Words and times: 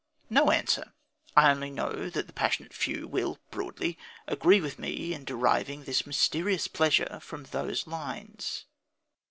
No 0.31 0.49
answer! 0.49 0.93
I 1.37 1.51
only 1.51 1.69
know 1.69 2.09
that 2.09 2.25
the 2.25 2.33
passionate 2.33 2.73
few 2.73 3.05
will, 3.07 3.37
broadly, 3.51 3.99
agree 4.25 4.59
with 4.59 4.79
me 4.79 5.13
in 5.13 5.25
deriving 5.25 5.83
this 5.83 6.07
mysterious 6.07 6.67
pleasure 6.67 7.19
from 7.21 7.43
those 7.43 7.85
lines. 7.85 8.65